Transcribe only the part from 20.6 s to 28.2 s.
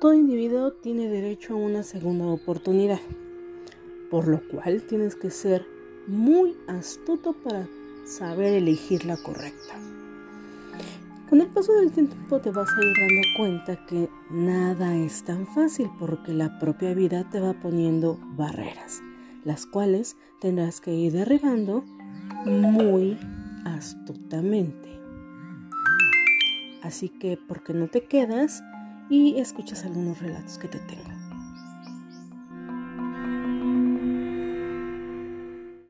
que ir derribando muy astutamente. Así que, ¿por qué no te